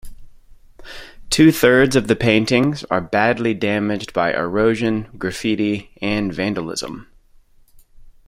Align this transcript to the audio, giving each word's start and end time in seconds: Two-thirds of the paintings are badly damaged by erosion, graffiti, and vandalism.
Two-thirds 1.29 1.95
of 1.95 2.07
the 2.07 2.15
paintings 2.15 2.83
are 2.85 2.99
badly 3.01 3.53
damaged 3.53 4.13
by 4.13 4.33
erosion, 4.33 5.07
graffiti, 5.19 5.91
and 6.01 6.33
vandalism. 6.33 7.07